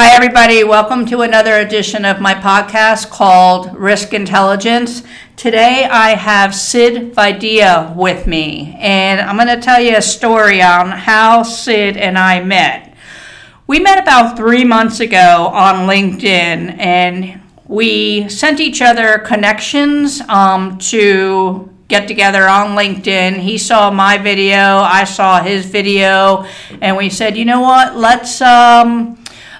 Hi, 0.00 0.14
everybody. 0.14 0.62
Welcome 0.62 1.06
to 1.06 1.22
another 1.22 1.54
edition 1.54 2.04
of 2.04 2.20
my 2.20 2.32
podcast 2.32 3.10
called 3.10 3.74
Risk 3.76 4.14
Intelligence. 4.14 5.02
Today 5.34 5.86
I 5.90 6.10
have 6.10 6.54
Sid 6.54 7.16
Vidya 7.16 7.92
with 7.96 8.24
me, 8.28 8.76
and 8.78 9.20
I'm 9.20 9.34
going 9.34 9.48
to 9.48 9.60
tell 9.60 9.80
you 9.80 9.96
a 9.96 10.00
story 10.00 10.62
on 10.62 10.92
how 10.92 11.42
Sid 11.42 11.96
and 11.96 12.16
I 12.16 12.40
met. 12.44 12.94
We 13.66 13.80
met 13.80 14.00
about 14.00 14.36
three 14.36 14.62
months 14.62 15.00
ago 15.00 15.50
on 15.52 15.88
LinkedIn, 15.88 16.78
and 16.78 17.42
we 17.66 18.28
sent 18.28 18.60
each 18.60 18.80
other 18.80 19.18
connections 19.18 20.20
um, 20.28 20.78
to 20.78 21.74
get 21.88 22.06
together 22.06 22.48
on 22.48 22.76
LinkedIn. 22.76 23.38
He 23.38 23.58
saw 23.58 23.90
my 23.90 24.16
video, 24.16 24.76
I 24.78 25.02
saw 25.02 25.42
his 25.42 25.66
video, 25.66 26.46
and 26.80 26.96
we 26.96 27.10
said, 27.10 27.36
you 27.36 27.44
know 27.44 27.62
what, 27.62 27.96
let's. 27.96 28.40
Um, 28.40 29.17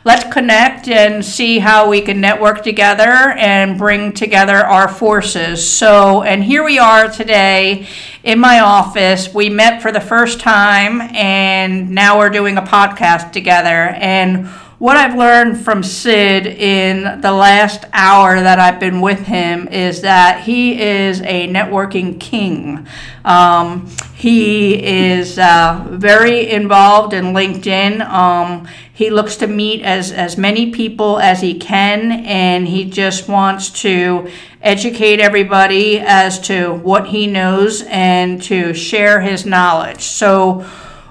let's 0.08 0.32
connect 0.32 0.88
and 0.88 1.22
see 1.22 1.58
how 1.58 1.86
we 1.86 2.00
can 2.00 2.18
network 2.18 2.62
together 2.62 3.34
and 3.36 3.76
bring 3.76 4.10
together 4.10 4.56
our 4.56 4.88
forces. 4.88 5.70
So, 5.70 6.22
and 6.22 6.42
here 6.42 6.64
we 6.64 6.78
are 6.78 7.10
today 7.10 7.86
in 8.24 8.38
my 8.38 8.60
office. 8.60 9.34
We 9.34 9.50
met 9.50 9.82
for 9.82 9.92
the 9.92 10.00
first 10.00 10.40
time 10.40 11.02
and 11.14 11.90
now 11.90 12.16
we're 12.16 12.30
doing 12.30 12.56
a 12.56 12.62
podcast 12.62 13.32
together. 13.32 13.68
And 14.00 14.48
what 14.78 14.96
I've 14.96 15.16
learned 15.16 15.58
from 15.58 15.82
Sid 15.82 16.46
in 16.46 17.20
the 17.20 17.32
last 17.32 17.84
hour 17.92 18.40
that 18.40 18.60
I've 18.60 18.78
been 18.78 19.00
with 19.00 19.18
him 19.18 19.66
is 19.68 20.02
that 20.02 20.44
he 20.44 20.80
is 20.80 21.20
a 21.22 21.48
networking 21.48 22.20
king. 22.20 22.86
Um, 23.24 23.88
he 24.14 24.80
is 24.80 25.36
uh, 25.36 25.84
very 25.90 26.48
involved 26.50 27.12
in 27.12 27.26
LinkedIn. 27.26 28.02
Um, 28.02 28.68
he 28.94 29.10
looks 29.10 29.36
to 29.36 29.48
meet 29.48 29.82
as, 29.82 30.12
as 30.12 30.38
many 30.38 30.70
people 30.70 31.18
as 31.18 31.40
he 31.40 31.58
can, 31.58 32.12
and 32.24 32.68
he 32.68 32.84
just 32.84 33.28
wants 33.28 33.70
to 33.82 34.30
educate 34.62 35.18
everybody 35.18 35.98
as 35.98 36.38
to 36.40 36.74
what 36.74 37.08
he 37.08 37.26
knows 37.26 37.82
and 37.88 38.40
to 38.44 38.74
share 38.74 39.20
his 39.20 39.44
knowledge. 39.44 40.02
So, 40.02 40.64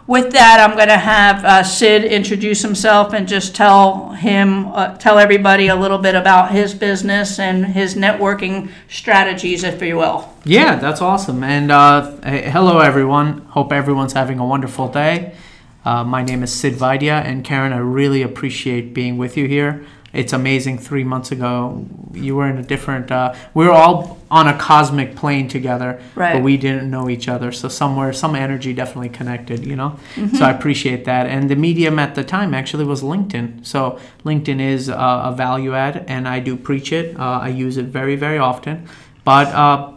with 0.07 0.31
that, 0.31 0.59
I'm 0.59 0.75
going 0.75 0.87
to 0.87 0.97
have 0.97 1.43
uh, 1.43 1.63
Sid 1.63 2.05
introduce 2.05 2.61
himself 2.61 3.13
and 3.13 3.27
just 3.27 3.53
tell 3.55 4.11
him, 4.11 4.67
uh, 4.67 4.97
tell 4.97 5.19
everybody 5.19 5.67
a 5.67 5.75
little 5.75 5.97
bit 5.97 6.15
about 6.15 6.51
his 6.51 6.73
business 6.73 7.37
and 7.37 7.65
his 7.65 7.95
networking 7.95 8.71
strategies, 8.89 9.63
if 9.63 9.81
you 9.81 9.97
will. 9.97 10.33
Yeah, 10.45 10.77
that's 10.77 11.01
awesome. 11.01 11.43
And 11.43 11.71
uh, 11.71 12.15
hello, 12.23 12.79
everyone. 12.79 13.39
Hope 13.49 13.73
everyone's 13.73 14.13
having 14.13 14.39
a 14.39 14.45
wonderful 14.45 14.87
day. 14.87 15.35
Uh, 15.83 16.03
my 16.03 16.23
name 16.23 16.41
is 16.41 16.53
Sid 16.53 16.75
Vidya, 16.75 17.15
and 17.25 17.43
Karen, 17.43 17.71
I 17.73 17.77
really 17.77 18.21
appreciate 18.21 18.93
being 18.93 19.17
with 19.17 19.37
you 19.37 19.47
here 19.47 19.85
it's 20.13 20.33
amazing. 20.33 20.79
Three 20.79 21.03
months 21.03 21.31
ago, 21.31 21.85
you 22.13 22.35
were 22.35 22.47
in 22.47 22.57
a 22.57 22.63
different. 22.63 23.11
Uh, 23.11 23.33
we 23.53 23.65
were 23.65 23.73
all 23.73 24.17
on 24.31 24.47
a 24.47 24.57
cosmic 24.57 25.15
plane 25.15 25.47
together, 25.47 26.01
right. 26.15 26.33
but 26.33 26.43
we 26.43 26.57
didn't 26.57 26.89
know 26.89 27.09
each 27.09 27.27
other. 27.27 27.51
So 27.51 27.67
somewhere, 27.67 28.13
some 28.13 28.35
energy 28.35 28.73
definitely 28.73 29.09
connected. 29.09 29.65
You 29.65 29.75
know, 29.75 29.99
mm-hmm. 30.15 30.35
so 30.35 30.45
I 30.45 30.51
appreciate 30.51 31.05
that. 31.05 31.27
And 31.27 31.49
the 31.49 31.55
medium 31.55 31.99
at 31.99 32.15
the 32.15 32.23
time 32.23 32.53
actually 32.53 32.85
was 32.85 33.03
LinkedIn. 33.03 33.65
So 33.65 33.99
LinkedIn 34.23 34.59
is 34.61 34.89
uh, 34.89 35.21
a 35.25 35.35
value 35.35 35.75
add, 35.75 36.05
and 36.07 36.27
I 36.27 36.39
do 36.39 36.55
preach 36.55 36.91
it. 36.91 37.19
Uh, 37.19 37.39
I 37.41 37.49
use 37.49 37.77
it 37.77 37.85
very, 37.85 38.15
very 38.15 38.37
often. 38.37 38.87
But 39.23 39.47
uh, 39.47 39.91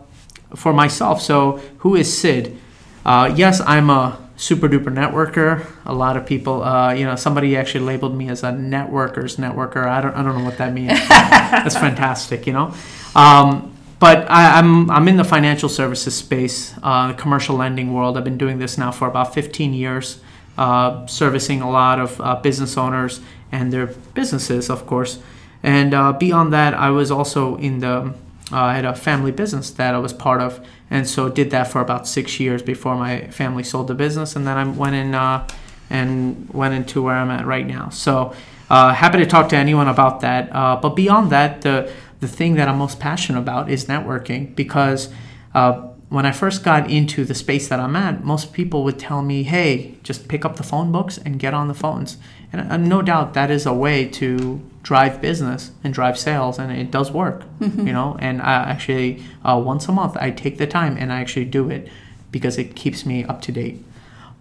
for 0.56 0.72
myself, 0.72 1.22
so 1.22 1.60
who 1.78 1.94
is 1.94 2.16
Sid? 2.16 2.58
Uh, 3.04 3.32
yes, 3.34 3.60
I'm 3.64 3.88
a 3.90 4.18
super 4.40 4.68
duper 4.68 4.90
networker. 4.90 5.70
A 5.84 5.92
lot 5.92 6.16
of 6.16 6.24
people, 6.24 6.62
uh, 6.62 6.94
you 6.94 7.04
know, 7.04 7.14
somebody 7.14 7.56
actually 7.56 7.84
labeled 7.84 8.16
me 8.16 8.30
as 8.30 8.42
a 8.42 8.50
networker's 8.50 9.36
networker. 9.36 9.86
I 9.86 10.00
don't, 10.00 10.14
I 10.14 10.22
don't 10.22 10.38
know 10.38 10.44
what 10.44 10.56
that 10.56 10.72
means. 10.72 10.88
That's 11.08 11.76
fantastic, 11.76 12.46
you 12.46 12.54
know. 12.54 12.74
Um, 13.14 13.76
but 13.98 14.30
I, 14.30 14.58
am 14.58 14.90
I'm, 14.90 15.02
I'm 15.02 15.08
in 15.08 15.18
the 15.18 15.24
financial 15.24 15.68
services 15.68 16.14
space, 16.14 16.74
uh, 16.82 17.12
commercial 17.12 17.56
lending 17.56 17.92
world. 17.92 18.16
I've 18.16 18.24
been 18.24 18.38
doing 18.38 18.58
this 18.58 18.78
now 18.78 18.90
for 18.90 19.06
about 19.06 19.34
15 19.34 19.74
years, 19.74 20.20
uh, 20.56 21.06
servicing 21.06 21.60
a 21.60 21.70
lot 21.70 22.00
of 22.00 22.18
uh, 22.18 22.36
business 22.36 22.78
owners 22.78 23.20
and 23.52 23.70
their 23.70 23.88
businesses, 24.14 24.70
of 24.70 24.86
course. 24.86 25.18
And 25.62 25.92
uh, 25.92 26.14
beyond 26.14 26.50
that, 26.54 26.72
I 26.72 26.88
was 26.88 27.10
also 27.10 27.56
in 27.56 27.80
the 27.80 28.14
uh, 28.52 28.56
I 28.56 28.74
had 28.74 28.84
a 28.84 28.94
family 28.94 29.32
business 29.32 29.70
that 29.72 29.94
I 29.94 29.98
was 29.98 30.12
part 30.12 30.40
of, 30.40 30.64
and 30.90 31.08
so 31.08 31.28
did 31.28 31.50
that 31.50 31.68
for 31.68 31.80
about 31.80 32.08
six 32.08 32.40
years 32.40 32.62
before 32.62 32.96
my 32.96 33.28
family 33.28 33.62
sold 33.62 33.88
the 33.88 33.94
business, 33.94 34.36
and 34.36 34.46
then 34.46 34.56
I 34.56 34.64
went 34.64 34.94
in 34.94 35.14
uh, 35.14 35.46
and 35.88 36.48
went 36.52 36.74
into 36.74 37.02
where 37.02 37.14
I'm 37.14 37.30
at 37.30 37.46
right 37.46 37.66
now. 37.66 37.90
So 37.90 38.34
uh, 38.68 38.94
happy 38.94 39.18
to 39.18 39.26
talk 39.26 39.48
to 39.50 39.56
anyone 39.56 39.88
about 39.88 40.20
that. 40.20 40.54
Uh, 40.54 40.76
but 40.76 40.90
beyond 40.90 41.30
that, 41.30 41.62
the 41.62 41.92
the 42.20 42.28
thing 42.28 42.54
that 42.54 42.68
I'm 42.68 42.78
most 42.78 43.00
passionate 43.00 43.38
about 43.38 43.70
is 43.70 43.86
networking 43.86 44.54
because 44.54 45.08
uh, 45.54 45.88
when 46.10 46.26
I 46.26 46.32
first 46.32 46.64
got 46.64 46.90
into 46.90 47.24
the 47.24 47.36
space 47.36 47.68
that 47.68 47.78
I'm 47.78 47.94
at, 47.94 48.24
most 48.24 48.52
people 48.52 48.82
would 48.84 48.98
tell 48.98 49.22
me, 49.22 49.44
"Hey, 49.44 49.94
just 50.02 50.28
pick 50.28 50.44
up 50.44 50.56
the 50.56 50.64
phone 50.64 50.92
books 50.92 51.18
and 51.18 51.38
get 51.38 51.54
on 51.54 51.68
the 51.68 51.74
phones." 51.74 52.18
And 52.52 52.70
uh, 52.70 52.76
no 52.76 53.00
doubt 53.00 53.32
that 53.34 53.50
is 53.50 53.64
a 53.64 53.72
way 53.72 54.06
to 54.06 54.60
drive 54.82 55.20
business 55.20 55.70
and 55.84 55.94
drive 55.94 56.18
sales, 56.18 56.58
and 56.58 56.72
it 56.72 56.90
does 56.90 57.12
work, 57.12 57.44
mm-hmm. 57.60 57.86
you 57.86 57.92
know. 57.92 58.16
And 58.18 58.42
I 58.42 58.54
actually 58.54 59.22
uh, 59.44 59.62
once 59.64 59.88
a 59.88 59.92
month 59.92 60.16
I 60.16 60.32
take 60.32 60.58
the 60.58 60.66
time 60.66 60.96
and 60.98 61.12
I 61.12 61.20
actually 61.20 61.44
do 61.46 61.70
it 61.70 61.88
because 62.32 62.58
it 62.58 62.74
keeps 62.74 63.06
me 63.06 63.24
up 63.24 63.40
to 63.42 63.52
date. 63.52 63.82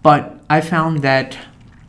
But 0.01 0.39
I 0.49 0.61
found 0.61 1.03
that 1.03 1.37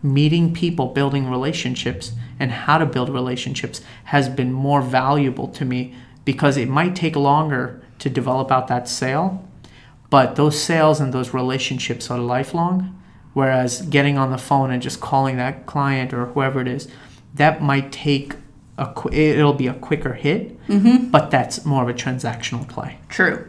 meeting 0.03 0.53
people, 0.53 0.89
building 0.89 1.31
relationships, 1.31 2.13
and 2.39 2.53
how 2.53 2.79
to 2.79 2.87
build 2.87 3.09
relationships 3.09 3.81
has 4.05 4.29
been 4.29 4.53
more 4.53 4.83
valuable 4.83 5.49
to 5.49 5.65
me 5.65 5.95
because 6.25 6.57
it 6.57 6.69
might 6.69 6.95
take 6.95 7.17
longer 7.17 7.81
to 7.99 8.11
develop 8.11 8.51
out 8.51 8.69
that 8.69 8.89
sale, 8.89 9.45
but 10.11 10.37
those 10.37 10.61
sales 10.61 11.01
and 11.01 11.15
those 11.15 11.33
relationships 11.33 12.11
are 12.11 12.19
lifelong. 12.19 12.97
Whereas 13.33 13.83
getting 13.83 14.19
on 14.19 14.33
the 14.33 14.39
phone 14.39 14.73
and 14.73 14.83
just 14.83 15.01
calling 15.01 15.37
that 15.37 15.65
client 15.65 16.13
or 16.13 16.27
whoever 16.27 16.61
it 16.61 16.67
is, 16.67 16.89
that 17.35 17.63
might 17.63 17.93
take 17.93 18.35
a 18.77 18.93
it'll 19.13 19.53
be 19.55 19.69
a 19.69 19.75
quicker 19.75 20.15
hit, 20.15 20.59
mm-hmm. 20.67 21.11
but 21.11 21.31
that's 21.31 21.65
more 21.65 21.83
of 21.83 21.89
a 21.89 21.95
transactional 21.95 22.69
play. 22.69 22.99
True. 23.09 23.47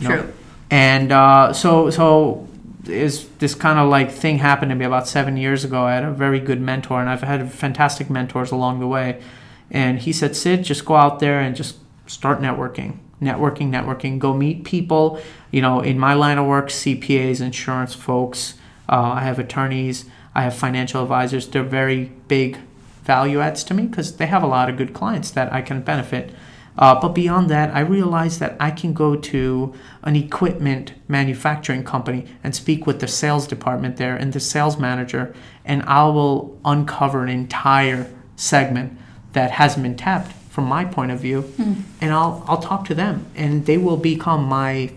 You 0.00 0.08
know? 0.08 0.16
True. 0.16 0.32
And 0.70 1.12
uh, 1.12 1.52
so 1.52 1.88
so 1.88 2.46
is 2.86 3.28
this 3.38 3.54
kind 3.54 3.78
of 3.78 3.88
like 3.88 4.10
thing 4.10 4.38
happened 4.38 4.70
to 4.70 4.74
me 4.74 4.84
about 4.84 5.06
seven 5.06 5.36
years 5.36 5.64
ago. 5.64 5.84
I 5.84 5.94
had 5.94 6.04
a 6.04 6.10
very 6.10 6.40
good 6.40 6.60
mentor, 6.60 7.00
and 7.00 7.08
I've 7.08 7.22
had 7.22 7.50
fantastic 7.52 8.10
mentors 8.10 8.50
along 8.50 8.80
the 8.80 8.86
way. 8.86 9.22
And 9.70 10.00
he 10.00 10.12
said, 10.12 10.36
Sid, 10.36 10.64
just 10.64 10.84
go 10.84 10.96
out 10.96 11.18
there 11.18 11.40
and 11.40 11.56
just 11.56 11.76
start 12.06 12.40
networking, 12.40 12.98
networking, 13.22 13.70
networking. 13.70 14.18
Go 14.18 14.34
meet 14.34 14.64
people. 14.64 15.20
You 15.50 15.62
know, 15.62 15.80
in 15.80 15.98
my 15.98 16.14
line 16.14 16.38
of 16.38 16.46
work, 16.46 16.68
CPAs, 16.68 17.40
insurance 17.40 17.94
folks. 17.94 18.54
Uh, 18.88 19.12
I 19.14 19.20
have 19.20 19.38
attorneys. 19.38 20.04
I 20.34 20.42
have 20.42 20.54
financial 20.54 21.02
advisors. 21.02 21.48
They're 21.48 21.62
very 21.62 22.12
big 22.28 22.58
value 23.04 23.40
adds 23.40 23.64
to 23.64 23.74
me 23.74 23.86
because 23.86 24.16
they 24.16 24.26
have 24.26 24.42
a 24.42 24.46
lot 24.46 24.68
of 24.70 24.76
good 24.76 24.94
clients 24.94 25.30
that 25.32 25.52
I 25.52 25.60
can 25.62 25.82
benefit. 25.82 26.32
Uh, 26.78 26.98
but 26.98 27.10
beyond 27.10 27.50
that, 27.50 27.74
I 27.74 27.80
realized 27.80 28.40
that 28.40 28.56
I 28.58 28.70
can 28.70 28.94
go 28.94 29.14
to 29.14 29.74
an 30.02 30.16
equipment 30.16 30.94
manufacturing 31.06 31.84
company 31.84 32.26
and 32.42 32.54
speak 32.54 32.86
with 32.86 33.00
the 33.00 33.08
sales 33.08 33.46
department 33.46 33.98
there 33.98 34.16
and 34.16 34.32
the 34.32 34.40
sales 34.40 34.78
manager, 34.78 35.34
and 35.64 35.82
I 35.82 36.04
will 36.04 36.58
uncover 36.64 37.22
an 37.22 37.28
entire 37.28 38.10
segment 38.36 38.98
that 39.34 39.50
hasn't 39.50 39.82
been 39.82 39.96
tapped 39.96 40.32
from 40.52 40.66
my 40.66 40.84
point 40.84 41.10
of 41.10 41.18
view, 41.18 41.40
mm. 41.56 41.82
and 42.02 42.12
I'll 42.12 42.44
I'll 42.46 42.60
talk 42.60 42.84
to 42.84 42.94
them, 42.94 43.24
and 43.34 43.64
they 43.64 43.78
will 43.78 43.96
become 43.96 44.44
my 44.44 44.92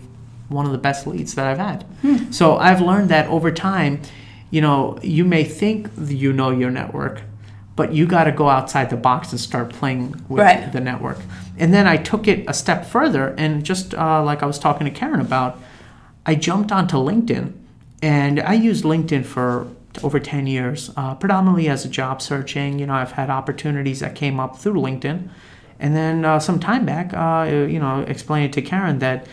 one 0.48 0.66
of 0.66 0.72
the 0.72 0.78
best 0.78 1.06
leads 1.06 1.34
that 1.34 1.46
I've 1.46 1.58
had. 1.58 1.86
Mm. 2.02 2.32
So 2.32 2.58
I've 2.58 2.82
learned 2.82 3.08
that 3.08 3.26
over 3.28 3.50
time, 3.50 4.02
you 4.50 4.60
know, 4.60 4.98
you 5.02 5.24
may 5.24 5.44
think 5.44 5.88
you 5.96 6.34
know 6.34 6.50
your 6.50 6.70
network, 6.70 7.22
but 7.74 7.94
you 7.94 8.06
got 8.06 8.24
to 8.24 8.32
go 8.32 8.50
outside 8.50 8.90
the 8.90 8.98
box 8.98 9.32
and 9.32 9.40
start 9.40 9.70
playing 9.70 10.22
with 10.28 10.40
right. 10.40 10.70
the 10.70 10.80
network. 10.80 11.18
And 11.58 11.72
then 11.72 11.86
I 11.86 11.96
took 11.96 12.28
it 12.28 12.44
a 12.46 12.52
step 12.52 12.84
further, 12.84 13.34
and 13.38 13.64
just 13.64 13.94
uh, 13.94 14.22
like 14.22 14.42
I 14.42 14.46
was 14.46 14.58
talking 14.58 14.84
to 14.84 14.90
Karen 14.90 15.22
about, 15.22 15.58
I 16.26 16.34
jumped 16.34 16.70
onto 16.70 16.96
LinkedIn, 16.96 17.54
and 18.02 18.40
I 18.40 18.52
used 18.52 18.84
LinkedIn 18.84 19.24
for 19.24 19.68
over 20.02 20.20
10 20.20 20.46
years, 20.46 20.90
uh, 20.96 21.14
predominantly 21.14 21.68
as 21.68 21.84
a 21.84 21.88
job 21.88 22.20
searching. 22.22 22.78
You 22.78 22.86
know, 22.86 22.94
I've 22.94 23.12
had 23.12 23.30
opportunities 23.30 24.00
that 24.00 24.14
came 24.14 24.40
up 24.40 24.58
through 24.58 24.80
LinkedIn, 24.80 25.28
And 25.78 25.94
then 25.94 26.24
uh, 26.24 26.38
some 26.38 26.58
time 26.58 26.86
back, 26.86 27.12
uh, 27.12 27.46
you 27.50 27.78
know, 27.78 28.00
explained 28.02 28.52
to 28.54 28.62
Karen 28.62 28.98
that 29.00 29.26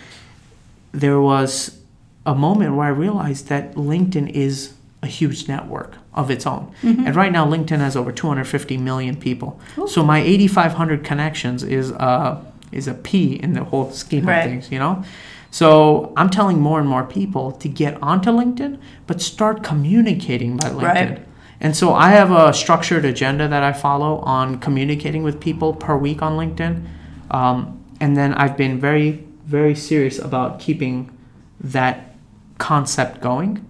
there 0.91 1.19
was 1.19 1.79
a 2.25 2.35
moment 2.35 2.75
where 2.75 2.85
I 2.85 2.89
realized 2.89 3.47
that 3.47 3.75
LinkedIn 3.75 4.29
is 4.31 4.73
a 5.01 5.07
huge 5.07 5.47
network 5.47 5.97
of 6.13 6.31
its 6.31 6.45
own. 6.45 6.71
Mm-hmm. 6.81 7.07
And 7.07 7.15
right 7.15 7.31
now, 7.31 7.45
LinkedIn 7.45 7.79
has 7.79 7.95
over 7.95 8.11
250 8.11 8.77
million 8.77 9.15
people. 9.15 9.59
Ooh. 9.77 9.87
So 9.87 10.03
my 10.03 10.19
8,500 10.19 11.03
connections 11.03 11.63
is 11.63 11.91
a, 11.91 12.43
is 12.71 12.87
a 12.87 12.93
P 12.93 13.33
in 13.33 13.53
the 13.53 13.63
whole 13.63 13.91
scheme 13.91 14.25
right. 14.25 14.39
of 14.39 14.51
things, 14.51 14.71
you 14.71 14.79
know? 14.79 15.03
So 15.53 16.11
I'm 16.17 16.31
telling 16.31 16.59
more 16.59 16.79
and 16.79 16.89
more 16.89 17.03
people 17.03 17.51
to 17.51 17.69
get 17.69 18.01
onto 18.01 18.31
LinkedIn, 18.31 18.79
but 19.05 19.21
start 19.21 19.61
communicating 19.61 20.57
by 20.57 20.69
LinkedIn. 20.69 21.09
Right. 21.11 21.27
And 21.61 21.77
so 21.77 21.93
I 21.93 22.09
have 22.09 22.31
a 22.31 22.51
structured 22.55 23.05
agenda 23.05 23.47
that 23.47 23.61
I 23.61 23.71
follow 23.71 24.17
on 24.21 24.57
communicating 24.57 25.21
with 25.21 25.39
people 25.39 25.75
per 25.75 25.95
week 25.95 26.23
on 26.23 26.37
LinkedIn. 26.37 26.87
Um, 27.29 27.85
and 28.01 28.17
then 28.17 28.33
I've 28.33 28.57
been 28.57 28.79
very, 28.79 29.27
very 29.45 29.75
serious 29.75 30.17
about 30.17 30.59
keeping 30.59 31.15
that 31.61 32.15
concept 32.57 33.21
going. 33.21 33.63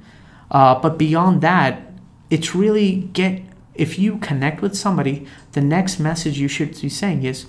Uh, 0.52 0.80
but 0.80 0.98
beyond 0.98 1.42
that, 1.42 1.82
it's 2.30 2.56
really 2.56 3.10
get 3.12 3.42
if 3.76 4.00
you 4.00 4.20
connect 4.20 4.62
with 4.62 4.78
somebody, 4.78 5.28
the 5.52 5.60
next 5.60 6.00
message 6.00 6.40
you 6.40 6.48
should 6.48 6.80
be 6.80 6.88
saying 6.88 7.24
is, 7.24 7.48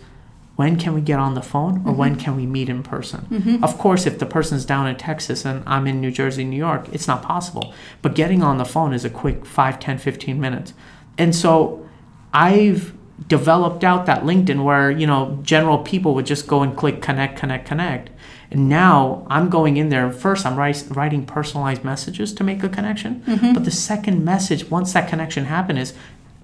when 0.56 0.76
can 0.76 0.94
we 0.94 1.00
get 1.00 1.18
on 1.18 1.34
the 1.34 1.42
phone 1.42 1.78
or 1.78 1.90
mm-hmm. 1.90 1.96
when 1.96 2.16
can 2.16 2.36
we 2.36 2.46
meet 2.46 2.68
in 2.68 2.82
person? 2.82 3.26
Mm-hmm. 3.30 3.64
Of 3.64 3.76
course, 3.78 4.06
if 4.06 4.18
the 4.18 4.26
person's 4.26 4.64
down 4.64 4.86
in 4.86 4.96
Texas 4.96 5.44
and 5.44 5.64
I'm 5.66 5.86
in 5.86 6.00
New 6.00 6.12
Jersey, 6.12 6.44
New 6.44 6.56
York, 6.56 6.88
it's 6.92 7.08
not 7.08 7.22
possible. 7.22 7.74
But 8.02 8.14
getting 8.14 8.42
on 8.42 8.58
the 8.58 8.64
phone 8.64 8.92
is 8.92 9.04
a 9.04 9.10
quick 9.10 9.44
5, 9.44 9.80
10, 9.80 9.98
15 9.98 10.40
minutes. 10.40 10.72
And 11.18 11.34
so 11.34 11.88
I've 12.32 12.94
developed 13.28 13.84
out 13.84 14.06
that 14.06 14.22
LinkedIn 14.22 14.64
where, 14.64 14.90
you 14.90 15.06
know, 15.06 15.38
general 15.42 15.78
people 15.78 16.14
would 16.14 16.26
just 16.26 16.46
go 16.46 16.62
and 16.62 16.76
click 16.76 17.02
connect, 17.02 17.38
connect, 17.38 17.66
connect. 17.66 18.10
And 18.50 18.68
now 18.68 19.26
I'm 19.28 19.48
going 19.48 19.76
in 19.76 19.88
there. 19.88 20.12
First, 20.12 20.46
I'm 20.46 20.56
writing 20.56 21.26
personalized 21.26 21.82
messages 21.82 22.32
to 22.34 22.44
make 22.44 22.62
a 22.62 22.68
connection. 22.68 23.22
Mm-hmm. 23.26 23.52
But 23.52 23.64
the 23.64 23.70
second 23.72 24.24
message, 24.24 24.70
once 24.70 24.92
that 24.92 25.08
connection 25.08 25.46
happens, 25.46 25.90
is 25.90 25.94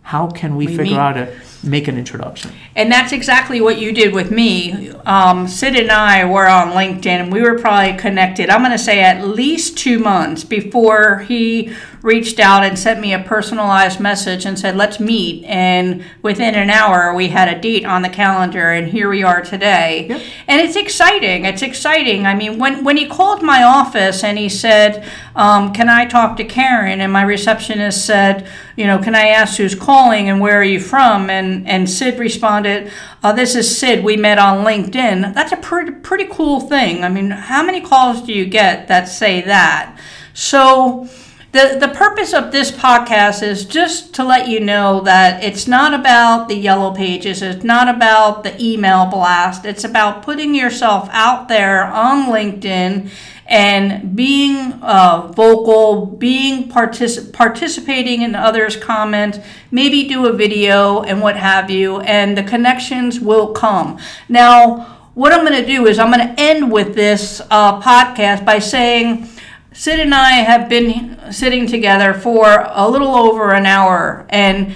how 0.02 0.28
can 0.28 0.56
we, 0.56 0.66
we 0.66 0.76
figure 0.76 0.92
meet. 0.92 0.98
out 0.98 1.12
to 1.12 1.36
make 1.62 1.86
an 1.88 1.96
introduction? 1.96 2.52
And 2.74 2.90
that's 2.90 3.12
exactly 3.12 3.60
what 3.60 3.78
you 3.78 3.92
did 3.92 4.12
with 4.12 4.30
me. 4.30 4.90
Um, 5.06 5.46
Sid 5.46 5.76
and 5.76 5.90
I 5.90 6.24
were 6.24 6.48
on 6.48 6.68
LinkedIn, 6.68 7.06
and 7.06 7.32
we 7.32 7.42
were 7.42 7.58
probably 7.58 7.96
connected, 7.96 8.50
I'm 8.50 8.60
going 8.60 8.72
to 8.72 8.78
say 8.78 9.00
at 9.00 9.26
least 9.26 9.78
two 9.78 9.98
months 9.98 10.42
before 10.42 11.20
he 11.20 11.72
reached 12.02 12.40
out 12.40 12.64
and 12.64 12.78
sent 12.78 12.98
me 13.00 13.12
a 13.12 13.18
personalized 13.18 14.00
message 14.00 14.46
and 14.46 14.58
said, 14.58 14.76
let's 14.76 14.98
meet. 14.98 15.44
And 15.44 16.04
within 16.22 16.54
an 16.54 16.70
hour, 16.70 17.14
we 17.14 17.28
had 17.28 17.48
a 17.48 17.60
date 17.60 17.84
on 17.84 18.02
the 18.02 18.08
calendar, 18.08 18.70
and 18.70 18.88
here 18.88 19.10
we 19.10 19.22
are 19.22 19.42
today. 19.42 20.06
Yep. 20.08 20.22
And 20.48 20.60
it's 20.60 20.76
exciting. 20.76 21.44
It's 21.44 21.62
exciting. 21.62 22.26
I 22.26 22.34
mean, 22.34 22.58
when, 22.58 22.84
when 22.84 22.96
he 22.96 23.06
called 23.06 23.42
my 23.42 23.62
office 23.62 24.24
and 24.24 24.38
he 24.38 24.48
said, 24.48 25.06
um, 25.36 25.72
Can 25.72 25.88
I 25.88 26.06
talk 26.06 26.36
to 26.38 26.44
Karen? 26.44 27.00
And 27.00 27.12
my 27.12 27.22
receptionist 27.22 28.04
said, 28.04 28.48
You 28.76 28.86
know, 28.86 28.98
can 28.98 29.14
I 29.14 29.28
ask 29.28 29.58
who's 29.58 29.74
calling 29.74 30.28
and 30.28 30.40
where 30.40 30.58
are 30.58 30.64
you 30.64 30.80
from? 30.80 31.28
And, 31.28 31.68
and 31.68 31.88
Sid 31.88 32.18
responded, 32.18 32.90
uh, 33.22 33.32
This 33.32 33.54
is 33.54 33.78
Sid. 33.78 34.02
We 34.02 34.16
met 34.16 34.38
on 34.38 34.64
LinkedIn. 34.64 35.34
That's 35.34 35.52
a 35.52 35.56
pretty, 35.56 35.92
pretty 35.92 36.26
cool 36.30 36.60
thing. 36.60 37.04
I 37.04 37.08
mean, 37.10 37.30
how 37.30 37.62
many 37.62 37.80
calls 37.80 38.22
do 38.22 38.32
you 38.32 38.46
get 38.46 38.88
that 38.88 39.08
say 39.08 39.42
that? 39.42 39.98
So, 40.32 41.08
the, 41.52 41.78
the 41.80 41.88
purpose 41.88 42.32
of 42.32 42.52
this 42.52 42.70
podcast 42.70 43.42
is 43.42 43.64
just 43.64 44.14
to 44.14 44.24
let 44.24 44.46
you 44.46 44.60
know 44.60 45.00
that 45.00 45.42
it's 45.42 45.66
not 45.66 45.98
about 45.98 46.48
the 46.48 46.54
yellow 46.54 46.94
pages, 46.94 47.42
it's 47.42 47.64
not 47.64 47.92
about 47.92 48.44
the 48.44 48.62
email 48.62 49.06
blast, 49.06 49.64
it's 49.64 49.82
about 49.82 50.22
putting 50.22 50.54
yourself 50.54 51.08
out 51.10 51.48
there 51.48 51.84
on 51.86 52.30
LinkedIn 52.32 53.10
and 53.46 54.14
being 54.14 54.74
uh, 54.74 55.32
vocal, 55.34 56.06
being 56.06 56.70
partic- 56.70 57.32
participating 57.32 58.22
in 58.22 58.36
others' 58.36 58.76
comments, 58.76 59.40
maybe 59.72 60.06
do 60.06 60.26
a 60.26 60.32
video 60.32 61.02
and 61.02 61.20
what 61.20 61.36
have 61.36 61.68
you, 61.68 61.98
and 62.02 62.38
the 62.38 62.44
connections 62.44 63.18
will 63.18 63.52
come. 63.52 63.98
Now, 64.28 64.98
what 65.14 65.32
I'm 65.32 65.44
going 65.44 65.60
to 65.60 65.66
do 65.66 65.88
is 65.88 65.98
I'm 65.98 66.12
going 66.12 66.28
to 66.28 66.40
end 66.40 66.70
with 66.70 66.94
this 66.94 67.42
uh, 67.50 67.82
podcast 67.82 68.44
by 68.44 68.60
saying, 68.60 69.28
Sid 69.72 70.00
and 70.00 70.14
I 70.14 70.32
have 70.32 70.68
been 70.68 71.09
sitting 71.30 71.66
together 71.66 72.14
for 72.14 72.66
a 72.70 72.88
little 72.88 73.14
over 73.14 73.52
an 73.52 73.66
hour, 73.66 74.26
and 74.28 74.74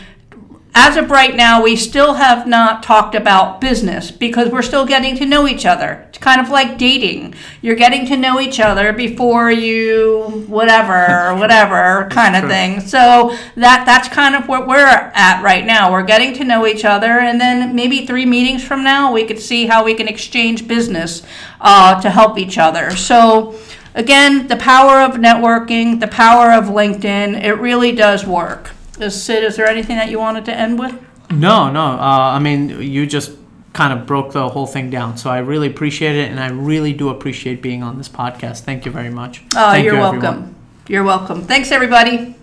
as 0.76 0.96
of 0.96 1.08
right 1.08 1.36
now, 1.36 1.62
we 1.62 1.76
still 1.76 2.14
have 2.14 2.48
not 2.48 2.82
talked 2.82 3.14
about 3.14 3.60
business 3.60 4.10
because 4.10 4.48
we're 4.48 4.60
still 4.60 4.84
getting 4.84 5.16
to 5.16 5.24
know 5.24 5.46
each 5.46 5.64
other. 5.64 6.04
It's 6.08 6.18
kind 6.18 6.40
of 6.40 6.50
like 6.50 6.78
dating. 6.78 7.34
You're 7.62 7.76
getting 7.76 8.06
to 8.06 8.16
know 8.16 8.40
each 8.40 8.58
other 8.58 8.92
before 8.92 9.52
you 9.52 10.44
whatever, 10.48 11.32
whatever 11.38 12.08
kind 12.10 12.34
of 12.34 12.50
thing. 12.50 12.80
So 12.80 13.36
that 13.54 13.84
that's 13.86 14.08
kind 14.08 14.34
of 14.34 14.48
what 14.48 14.66
we're 14.66 14.84
at 14.84 15.42
right 15.44 15.64
now. 15.64 15.92
We're 15.92 16.02
getting 16.02 16.34
to 16.34 16.44
know 16.44 16.66
each 16.66 16.84
other, 16.84 17.20
and 17.20 17.40
then 17.40 17.76
maybe 17.76 18.04
three 18.04 18.26
meetings 18.26 18.64
from 18.64 18.82
now, 18.82 19.12
we 19.12 19.24
could 19.26 19.38
see 19.38 19.66
how 19.66 19.84
we 19.84 19.94
can 19.94 20.08
exchange 20.08 20.66
business 20.66 21.22
uh, 21.60 22.00
to 22.00 22.10
help 22.10 22.36
each 22.36 22.58
other. 22.58 22.96
So 22.96 23.56
Again, 23.94 24.48
the 24.48 24.56
power 24.56 25.00
of 25.00 25.12
networking, 25.12 26.00
the 26.00 26.08
power 26.08 26.52
of 26.52 26.64
LinkedIn, 26.64 27.40
it 27.42 27.54
really 27.54 27.92
does 27.92 28.26
work. 28.26 28.72
Is, 29.00 29.20
Sid, 29.20 29.44
is 29.44 29.56
there 29.56 29.68
anything 29.68 29.96
that 29.96 30.10
you 30.10 30.18
wanted 30.18 30.44
to 30.46 30.54
end 30.54 30.78
with? 30.78 31.00
No, 31.30 31.70
no. 31.70 31.80
Uh, 31.80 32.32
I 32.34 32.38
mean, 32.40 32.82
you 32.82 33.06
just 33.06 33.32
kind 33.72 33.92
of 33.96 34.06
broke 34.06 34.32
the 34.32 34.48
whole 34.48 34.66
thing 34.66 34.90
down. 34.90 35.16
So 35.16 35.30
I 35.30 35.38
really 35.38 35.68
appreciate 35.68 36.16
it, 36.16 36.30
and 36.30 36.40
I 36.40 36.48
really 36.48 36.92
do 36.92 37.08
appreciate 37.08 37.62
being 37.62 37.82
on 37.82 37.98
this 37.98 38.08
podcast. 38.08 38.60
Thank 38.60 38.84
you 38.84 38.90
very 38.90 39.10
much. 39.10 39.42
Oh, 39.54 39.70
Thank 39.70 39.84
you're 39.84 39.94
you, 39.94 40.00
welcome. 40.00 40.24
Everyone. 40.24 40.54
You're 40.88 41.04
welcome. 41.04 41.42
Thanks, 41.42 41.70
everybody. 41.70 42.34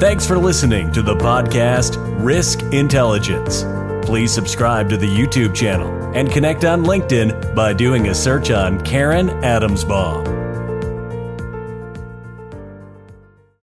Thanks 0.00 0.26
for 0.26 0.36
listening 0.36 0.90
to 0.92 1.02
the 1.02 1.14
podcast 1.14 1.96
Risk 2.24 2.60
Intelligence. 2.72 3.64
Please 4.12 4.30
subscribe 4.30 4.90
to 4.90 4.98
the 4.98 5.08
YouTube 5.08 5.54
channel 5.54 6.12
and 6.14 6.30
connect 6.30 6.66
on 6.66 6.84
LinkedIn 6.84 7.54
by 7.54 7.72
doing 7.72 8.08
a 8.08 8.14
search 8.14 8.50
on 8.50 8.78
Karen 8.82 9.28
Adamsbaum. 9.40 10.41